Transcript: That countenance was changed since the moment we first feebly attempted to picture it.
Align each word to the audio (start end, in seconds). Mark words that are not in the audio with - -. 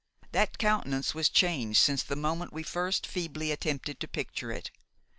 That 0.31 0.57
countenance 0.57 1.13
was 1.13 1.29
changed 1.29 1.77
since 1.77 2.01
the 2.01 2.15
moment 2.15 2.51
we 2.53 2.63
first 2.63 3.05
feebly 3.05 3.51
attempted 3.51 3.99
to 3.99 4.07
picture 4.07 4.51
it. 4.51 4.71